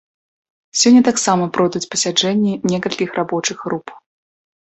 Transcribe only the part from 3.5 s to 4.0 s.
груп.